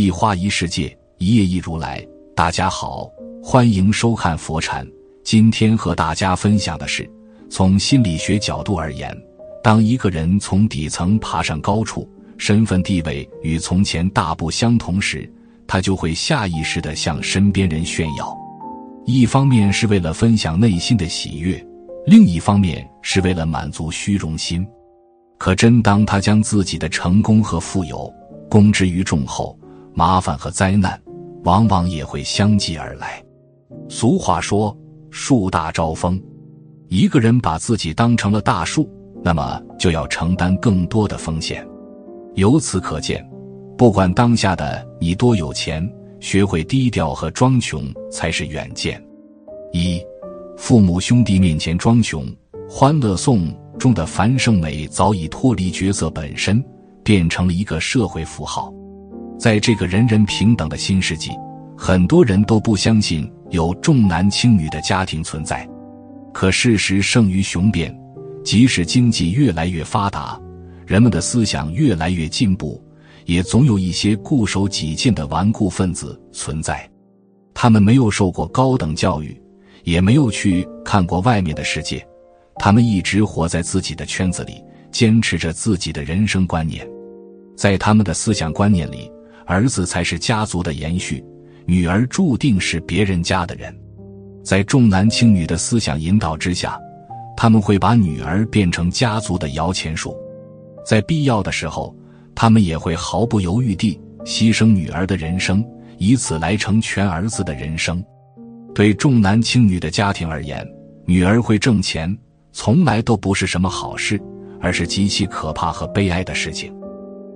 [0.00, 2.02] 一花一世界，一叶一如来。
[2.34, 3.06] 大家好，
[3.42, 4.86] 欢迎收看佛禅。
[5.22, 7.06] 今天和大家分享的是，
[7.50, 9.14] 从心理学角度而言，
[9.62, 12.08] 当一个人从底层爬上高处，
[12.38, 15.30] 身份地位与从前大不相同时，
[15.66, 18.34] 他就会下意识地向身边人炫耀。
[19.04, 21.62] 一方面是为了分享内心的喜悦，
[22.06, 24.66] 另一方面是为了满足虚荣心。
[25.36, 28.10] 可真当他将自己的成功和富有
[28.48, 29.54] 公之于众后，
[29.94, 31.00] 麻烦和灾难
[31.44, 33.22] 往往也会相继而来。
[33.88, 34.76] 俗话说
[35.10, 36.20] ：“树大招风。”
[36.88, 38.88] 一个人把自己当成了大树，
[39.22, 41.66] 那么就要承担更多的风险。
[42.34, 43.24] 由此可见，
[43.76, 49.02] 不管当下的你多有钱，学会低调和装穷才是远见。
[49.72, 50.00] 一，
[50.56, 52.24] 父母兄弟面前装穷，
[52.68, 53.48] 《欢乐颂》。
[53.78, 56.62] 中的樊胜美早已脱离角色本身，
[57.02, 58.70] 变成了一个社会符号。
[59.40, 61.30] 在这个人人平等的新世纪，
[61.74, 65.66] 很多人都不相信有重男轻女的家庭存在。
[66.30, 67.98] 可事实胜于雄辩，
[68.44, 70.38] 即使经济越来越发达，
[70.86, 72.84] 人们的思想越来越进步，
[73.24, 76.86] 也总有一些固守己见的顽固分子存在。
[77.54, 79.40] 他们没有受过高等教育，
[79.84, 82.06] 也没有去看过外面的世界。
[82.56, 86.86] 他们一直活在自己的圈子里，坚持着自己的人生观念。
[87.56, 89.10] 在他们的思想观念里，
[89.46, 91.24] 儿子才是家族的延续，
[91.66, 93.74] 女儿注定是别人家的人。
[94.42, 96.78] 在重男轻女的思想引导之下，
[97.36, 100.16] 他们会把女儿变成家族的摇钱树。
[100.84, 101.94] 在必要的时候，
[102.34, 105.64] 他们也会毫不犹豫地牺牲女儿的人生，
[105.98, 108.02] 以此来成全儿子的人生。
[108.74, 110.66] 对重男轻女的家庭而言，
[111.04, 112.16] 女儿会挣钱。
[112.52, 114.20] 从来都不是什么好事，
[114.60, 116.74] 而是极其可怕和悲哀的事情。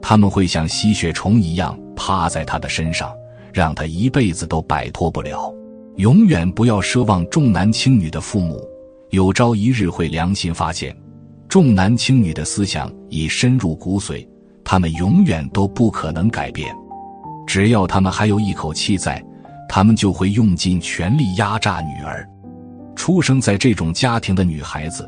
[0.00, 3.12] 他们会像吸血虫一样趴在他的身上，
[3.52, 5.54] 让他一辈子都摆脱不了。
[5.96, 8.58] 永远不要奢望重男轻女的父母，
[9.10, 10.96] 有朝一日会良心发现，
[11.46, 14.26] 重男轻女的思想已深入骨髓，
[14.64, 16.74] 他们永远都不可能改变。
[17.46, 19.22] 只要他们还有一口气在，
[19.68, 22.26] 他们就会用尽全力压榨女儿。
[22.96, 25.06] 出生在这种家庭的女孩子，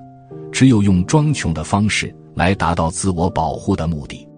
[0.52, 4.28] 只有用装穷的方式来达到自我保护的目的。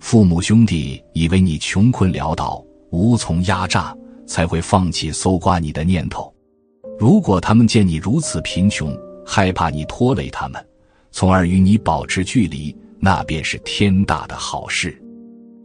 [0.00, 3.94] 父母兄弟以为你穷困潦倒、无从压榨，
[4.26, 6.34] 才会放弃搜刮你的念头。
[6.98, 10.66] 如果他们见你如此贫穷，害怕你拖累他们，
[11.12, 15.00] 从而与你保持距离，那便是天大的好事。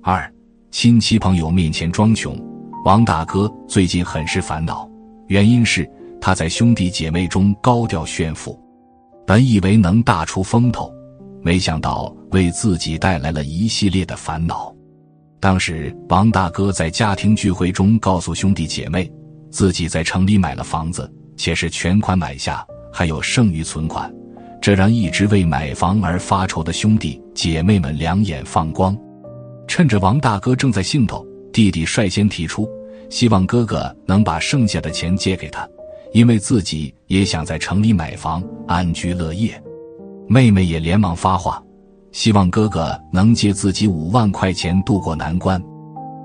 [0.04, 0.32] 二，
[0.70, 2.38] 亲戚朋友面前装穷，
[2.84, 4.88] 王大哥最近很是烦恼，
[5.28, 5.90] 原因是。
[6.22, 8.60] 他在兄弟姐妹中高调炫富，
[9.28, 10.92] 本以为能大出风头，
[11.46, 14.76] 没想到为自己带来了一系列的烦恼。
[15.40, 19.08] 当时王大哥在家庭聚会中告诉兄弟姐妹，
[19.52, 21.08] 自己在城里买了房子，
[21.38, 24.12] 且是全款买下，还有剩余存款，
[24.60, 28.98] 这让一直为买房而发愁的兄弟姐妹们两眼放光。
[29.68, 31.24] 趁着王大哥正在兴头，
[31.54, 32.68] 弟弟率先提出，
[33.12, 35.70] 希望哥哥能把剩下的钱借给他。
[36.12, 39.62] 因为自己也想在城里买房安居乐业，
[40.28, 41.62] 妹妹也连忙发话，
[42.12, 45.62] 希望哥哥能借自己五万块钱渡过难关。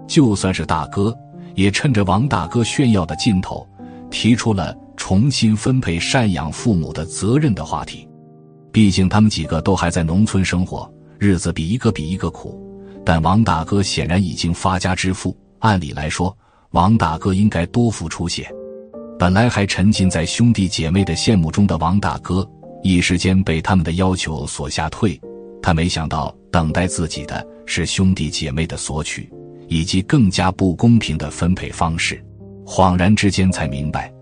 [0.06, 1.16] 就算是大哥，
[1.54, 3.66] 也趁着王大哥炫耀的劲头，
[4.10, 8.08] 提出了重新分配赡养父母的责任的话题。
[8.72, 12.58] 毕竟他们几个都还在农村生活，日子比一个比一个苦。
[13.04, 16.36] 但王大哥显然已经发家致富，按理来说，
[16.70, 18.48] 王大哥应该多付出些。
[19.18, 22.48] 本来还沉浸在兄弟姐妹的羡慕中的王大哥，
[22.82, 25.20] 一时间被他们的要求所吓退。
[25.62, 29.30] 他没想到，等待自己的是兄弟姐妹的索取，
[29.68, 32.24] 以及更加不公平的分配方式。
[32.64, 34.12] 恍然之间，才明白，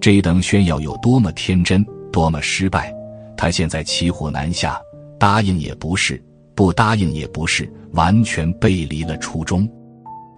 [0.00, 2.92] 这等炫耀有多么天真，多么失败。
[3.36, 4.80] 他现在骑虎难下，
[5.20, 6.20] 答应也不是，
[6.56, 9.68] 不答应也不是，完全背离了初衷。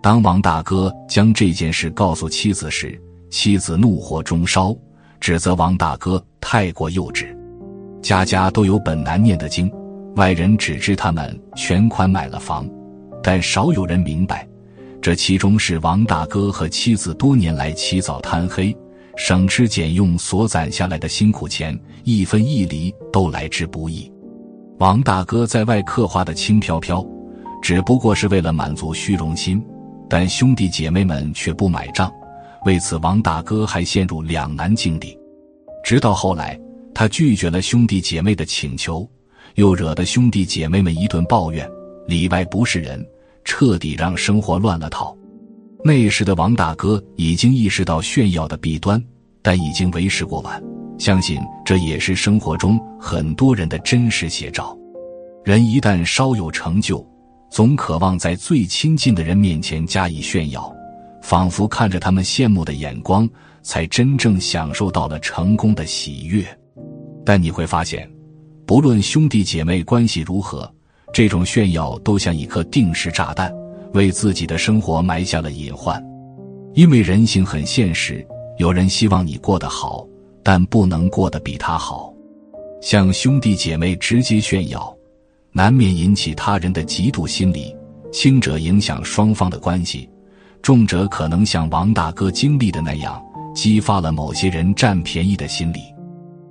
[0.03, 3.01] 当王大哥将这件事告诉妻子时，
[3.31, 4.77] 妻子怒火中烧，
[5.21, 7.35] 指责王大哥太过幼稚。
[8.03, 9.71] 家家都有本难念的经，
[10.17, 12.69] 外人只知他们全款买了房，
[13.23, 14.47] 但少有人明白，
[15.01, 18.77] 这其中是王大哥和妻子多年来起早贪黑、
[19.17, 24.11] 省吃俭用所攒下来的辛苦钱，一分一厘都来之不易。
[24.79, 27.05] 王大哥在外刻画的轻飘飘，
[27.63, 29.63] 只不过是为了满足虚荣心，
[30.09, 32.11] 但兄弟姐妹们却不买账。
[32.65, 35.17] 为此，王大哥还陷入两难境地。
[35.85, 36.59] 直到后来，
[36.95, 39.09] 他拒绝了兄弟姐妹的请求，
[39.55, 41.69] 又惹得兄弟姐妹们一顿抱怨，
[42.07, 43.05] 里外不是人，
[43.45, 45.17] 彻底让生活乱了套。
[45.83, 49.03] 那时的王大哥已经意识到炫耀的弊端，
[49.41, 50.63] 但已经为时过晚。
[50.99, 54.77] 相信这也是生活中很多人的真实写照。
[55.43, 57.03] 人一旦稍有成就，
[57.51, 60.71] 总渴望在最亲近的人面前加以炫耀，
[61.23, 63.27] 仿佛看着他们羡慕的眼光，
[63.63, 66.45] 才真正享受到了成功的喜悦。
[67.25, 68.11] 但你会发现，
[68.67, 70.73] 不论兄弟姐妹关系如何，
[71.13, 73.53] 这种炫耀都像一颗定时炸弹，
[73.95, 76.03] 为自己的生活埋下了隐患。
[76.75, 78.27] 因为人性很现实，
[78.59, 80.07] 有人希望你过得好。
[80.43, 82.13] 但不能过得比他好，
[82.81, 84.97] 向兄弟姐妹直接炫耀，
[85.53, 87.77] 难免引起他人的嫉妒心理。
[88.11, 90.09] 轻者影响双方的关系，
[90.63, 93.23] 重者可能像王大哥经历的那样，
[93.55, 95.81] 激发了某些人占便宜的心理。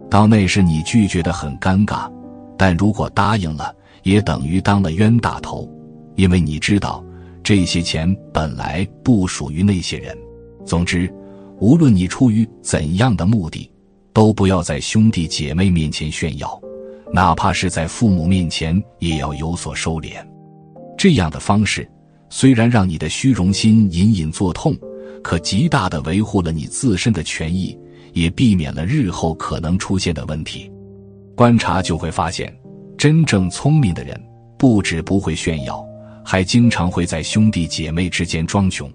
[0.10, 2.12] 到那时你拒绝的很尴尬，
[2.58, 3.74] 但如果答应了，
[4.04, 5.70] 也等于当了冤大头，
[6.16, 7.04] 因为你知道
[7.44, 10.18] 这些钱本来不属于那些人。
[10.66, 11.12] 总之，
[11.60, 13.72] 无论你出于怎样的目的。
[14.12, 16.60] 都不要在兄弟姐妹面前炫耀，
[17.14, 20.16] 哪怕是在父母面前，也要有所收敛。
[20.98, 21.90] 这样的方式
[22.30, 24.76] 虽然让你的虚荣心隐隐作痛，
[25.24, 27.78] 可极大的维护了你自身的权益，
[28.14, 30.72] 也避免了日后可能出现的问题。
[31.36, 32.54] 观察就会发现，
[32.98, 34.22] 真正聪明的人
[34.58, 35.86] 不止不会炫耀，
[36.24, 38.92] 还经常会在兄弟姐妹之间装穷。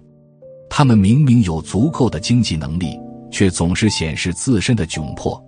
[0.69, 2.99] 他们明明有足够的经济能力。
[3.31, 5.43] 却总是显示自身的窘迫，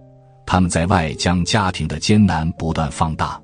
[0.46, 3.42] 他们在外将家庭的艰难不断放大，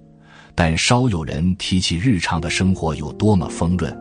[0.53, 3.95] 但稍有人提起日常的生活有多么丰润，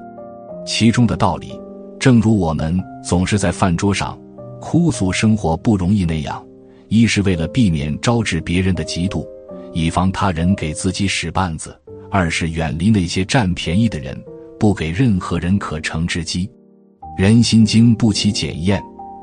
[0.67, 1.57] 其中的道理，
[2.01, 4.19] 正如我们总是在饭桌上
[4.63, 6.41] 哭诉生活不容易那样，
[6.87, 9.27] 一是为了避免招致别人的嫉妒，
[9.75, 11.71] 以防他人给自己使绊子；
[12.09, 14.17] 二是远离那些占便宜的人，
[14.61, 16.49] 不给任何人可乘之机。
[17.19, 18.81] 人心经不起检验。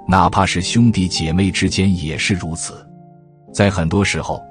[0.08, 2.74] 哪怕是兄弟姐妹之间也是如此，
[3.54, 4.42] 在很多时候，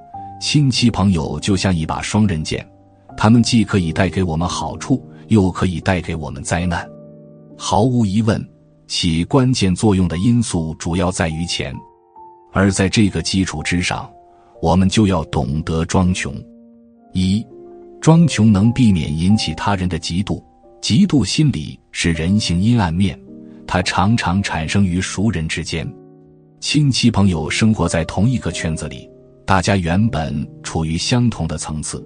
[0.40, 2.66] 亲戚朋友就像一把双刃剑，
[3.16, 6.88] 他们既可以带给我们好处，又可以带给我们灾难。
[7.56, 8.48] 毫无疑问，
[8.88, 11.76] 起关键作用的因素主要在于钱，
[12.52, 14.10] 而在这个基础之上，
[14.62, 16.34] 我们就要懂得装穷。
[17.12, 17.46] 一，
[18.00, 20.42] 装穷能避免引起他人的嫉妒，
[20.80, 23.18] 嫉妒心理是人性阴暗面。
[23.66, 25.86] 它常常产生于熟人之间，
[26.58, 29.06] 亲戚朋友生活在同一个圈子里，
[29.44, 32.02] 大家原本处于相同的层次，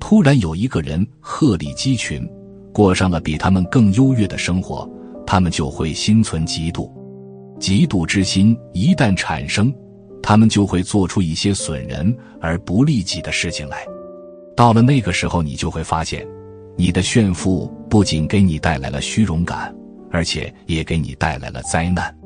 [0.00, 2.28] 突然有一个人鹤立鸡群，
[2.72, 4.90] 过上了比他们更优越的生活，
[5.34, 6.88] 他们就会心存嫉妒。
[7.58, 9.74] 嫉妒之心一旦产生，
[10.22, 13.84] 他们就会做出一些损人而不利己的事情来。
[14.56, 16.24] 到了那个时候，你就会发现，
[16.76, 19.74] 你的炫富不仅给你带来了虚荣感。
[20.12, 22.16] 而且也给你带来了灾难。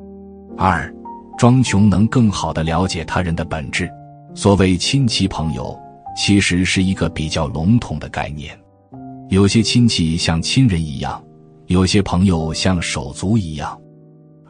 [0.58, 0.94] 二，
[1.38, 3.90] 装穷能更好的了解他人的本质。
[4.34, 5.74] 所谓亲戚朋友，
[6.14, 8.54] 其实是一个比较笼统的概念。
[9.30, 11.24] 有些亲戚像亲人一样，
[11.68, 13.78] 有些朋友像手足一样，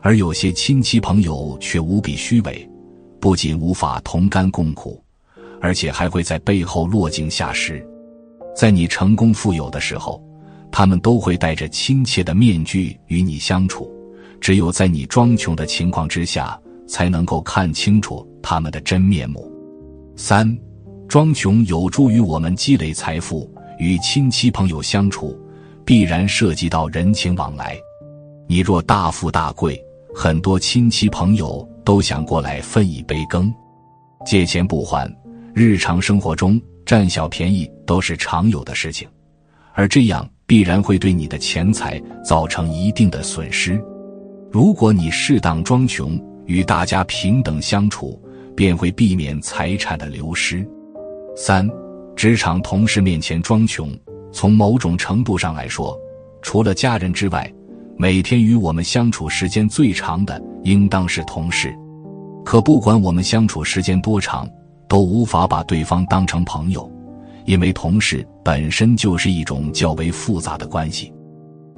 [0.01, 2.69] 而有些亲戚朋友却无比虚伪，
[3.21, 5.03] 不仅无法同甘共苦，
[5.61, 7.85] 而且还会在背后落井下石。
[8.55, 10.25] 在你成功富有的时候。
[10.71, 13.91] 他们都会戴着亲切的面具与你相处，
[14.39, 19.51] 只有在你装穷的情况之下，才能够看清楚他们的真面目。
[20.15, 20.57] 三，
[21.09, 25.35] 装穷有助于我们积累财富，与亲戚朋友相处，
[25.89, 27.75] 必然涉及到人情往来。
[28.47, 29.83] 你若大富大贵，
[30.15, 33.51] 很多亲戚朋友都想过来分一杯羹，
[34.27, 35.11] 借钱不还，
[35.55, 39.09] 日常生活中占小便宜都是常有的事情，
[39.73, 40.29] 而这样。
[40.47, 43.79] 必然会对你的钱财造成一定的损失。
[44.51, 48.19] 如果你适当装穷，与大家平等相处，
[48.57, 50.67] 便会避免财产的流失。
[51.37, 51.69] 三，
[52.17, 53.95] 职场同事面前装穷，
[54.39, 55.99] 从某种程度上来说，
[56.43, 57.53] 除了家人之外，
[57.97, 61.75] 每天与我们相处时间最长的，应当是同事。
[62.45, 64.49] 可不管我们相处时间多长，
[64.89, 66.89] 都无法把对方当成朋友。
[67.47, 71.13] 因为同事本身就是一种较为复杂的关系，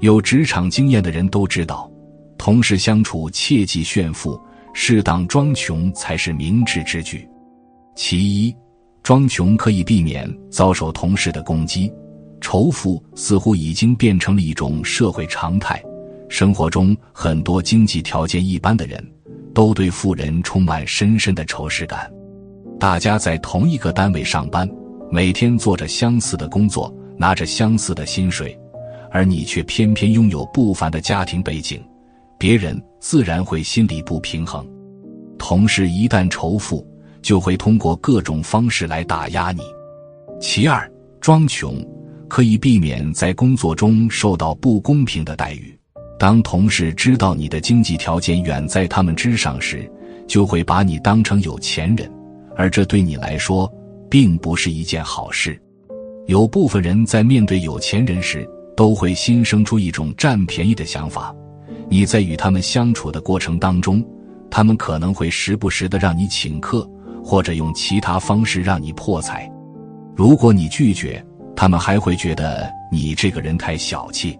[0.00, 1.90] 有职场经验的人都知道，
[2.36, 4.38] 同事相处切忌炫富，
[4.74, 7.26] 适当装穷才是明智之举。
[7.96, 8.54] 其一，
[9.02, 11.90] 装穷可以避免遭受同事的攻击。
[12.40, 15.82] 仇富似乎已经变成了一种社会常态，
[16.28, 19.04] 生活中很多经济条件一般的人，
[19.54, 22.10] 都对富人充满深深的仇视感。
[22.78, 24.68] 大家在同一个单位上班。
[25.12, 28.56] 每天做着相似的工作，拿着相似的薪水，
[29.10, 31.82] 而你却偏偏拥有不凡的家庭背景，
[32.38, 34.64] 别人自然会心里不平衡。
[35.36, 36.86] 同事一旦仇富，
[37.22, 39.62] 就会通过各种方式来打压你。
[40.40, 40.88] 其二，
[41.20, 41.84] 装穷
[42.30, 45.76] 可以避免在工作中受到不公平的待遇。
[46.16, 49.90] 当同事知道你的经济条件远在他们之上时，
[50.28, 52.08] 就会把你当成有钱人，
[52.56, 53.70] 而这对你来说
[54.08, 55.60] 并不是一件好事。
[56.26, 61.34] 有部分人在面对有钱人时，都会心生出一种占便宜的想法。
[61.88, 64.04] 你在与他们相处的过程当中，
[64.48, 66.88] 他们可能会时不时的让你请客，
[67.24, 69.50] 或者用其他方式让你破财。
[70.14, 71.24] 如果你拒绝，
[71.60, 74.34] 他们还会觉得你这个人太小气。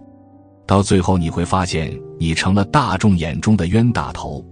[0.65, 4.43] 到最后，你会发现你成了大众眼中的冤大头，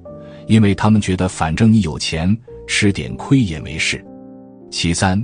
[0.46, 4.06] 因为他们觉得反正你有钱，吃点亏也没事。
[4.70, 5.20] 其三，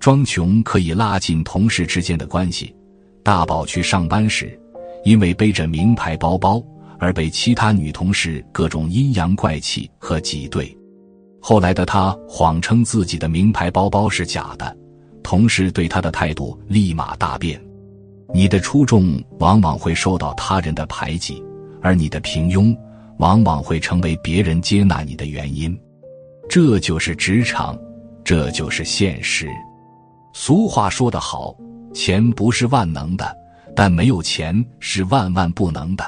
[0.00, 2.74] 装穷可以拉近同事之间的关系。
[3.22, 4.58] 大宝去上班时，
[5.04, 6.64] 因为背着名牌包包
[6.98, 10.74] 而被其他女同事各种阴阳怪气和挤兑。
[11.38, 14.74] 后来的他谎称自己的名牌包包是假的，
[15.28, 17.62] 同事对他的态度立马大变。
[18.32, 21.44] 你的出众往往会受到他人的排挤，
[21.82, 22.74] 而你的平庸
[23.18, 25.78] 往往会成为别人接纳你的原因。
[26.48, 27.78] 这就是职场，
[28.24, 29.50] 这就是现实。
[30.32, 31.54] 俗话说得好，
[31.92, 33.30] 钱不是万能的，
[33.76, 36.02] 但没有钱是万万不能的。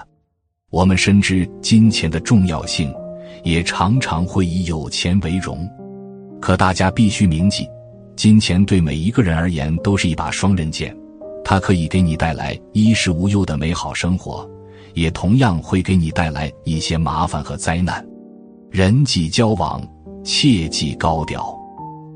[0.71, 2.91] 我们深知金钱的重要性，
[3.45, 5.69] 也常常会以有钱为荣。
[6.41, 7.69] 可大家必须铭记，
[8.21, 10.95] 金钱对每一个人而言都是一把双刃剑。
[11.43, 14.47] 它可以给你带来衣食无忧的美好生活，
[14.93, 18.07] 也同样会给你带来一些麻烦和灾难。
[18.71, 19.83] 人际交往
[20.23, 21.59] 切忌高调，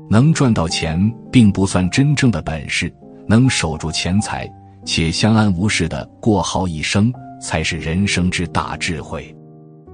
[0.07, 2.93] 能赚到钱并不算真正的本事，
[3.27, 4.47] 能守住钱财
[4.85, 9.35] 且相安无事的过好一生，才是人生之大智慧。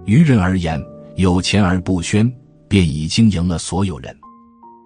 [0.03, 0.77] 于人而言，
[1.15, 2.29] 有钱而不宣，
[2.67, 4.13] 便已经赢了所有人。